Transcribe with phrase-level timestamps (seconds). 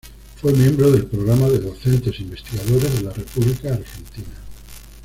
[0.37, 4.35] Fue miembro del Programa de Docentes Investigadores de la República Argentina.